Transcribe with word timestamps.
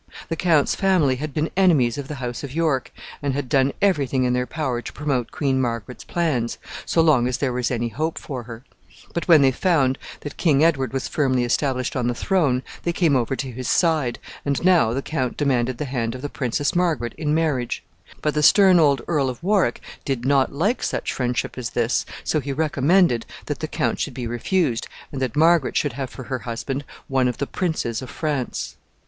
The 0.29 0.35
count's 0.35 0.73
family 0.73 1.17
had 1.17 1.31
been 1.31 1.51
enemies 1.55 1.95
of 1.95 2.07
the 2.07 2.15
house 2.15 2.43
of 2.43 2.55
York, 2.55 2.91
and 3.21 3.35
had 3.35 3.47
done 3.47 3.71
every 3.83 4.07
thing 4.07 4.23
in 4.23 4.33
their 4.33 4.47
power 4.47 4.81
to 4.81 4.91
promote 4.93 5.29
Queen 5.29 5.61
Margaret's 5.61 6.03
plans, 6.03 6.57
so 6.87 7.01
long 7.01 7.27
as 7.27 7.37
there 7.37 7.53
was 7.53 7.69
any 7.69 7.89
hope 7.89 8.17
for 8.17 8.41
her; 8.41 8.63
but 9.13 9.27
when 9.27 9.43
they 9.43 9.51
found 9.51 9.99
that 10.21 10.37
King 10.37 10.63
Edward 10.63 10.91
was 10.91 11.07
firmly 11.07 11.43
established 11.43 11.95
on 11.95 12.07
the 12.07 12.15
throne, 12.15 12.63
they 12.81 12.91
came 12.91 13.15
over 13.15 13.35
to 13.35 13.51
his 13.51 13.69
side, 13.69 14.17
and 14.43 14.65
now 14.65 14.91
the 14.91 15.03
count 15.03 15.37
demanded 15.37 15.77
the 15.77 15.85
hand 15.85 16.15
of 16.15 16.23
the 16.23 16.29
Princess 16.29 16.75
Margaret 16.75 17.13
in 17.13 17.35
marriage; 17.35 17.83
but 18.23 18.33
the 18.33 18.41
stern 18.41 18.79
old 18.79 19.03
Earl 19.07 19.29
of 19.29 19.43
Warwick 19.43 19.81
did 20.03 20.25
not 20.25 20.51
like 20.51 20.81
such 20.81 21.13
friendship 21.13 21.59
as 21.59 21.69
this, 21.77 22.07
so 22.23 22.39
he 22.39 22.51
recommended 22.51 23.23
that 23.45 23.59
the 23.59 23.67
count 23.67 23.99
should 23.99 24.15
be 24.15 24.25
refused, 24.25 24.87
and 25.11 25.21
that 25.21 25.35
Margaret 25.35 25.77
should 25.77 25.93
have 25.93 26.09
for 26.09 26.23
her 26.23 26.39
husband 26.39 26.85
one 27.07 27.27
of 27.27 27.37
the 27.37 27.45
princes 27.45 28.01
of 28.01 28.09
France. 28.09 28.77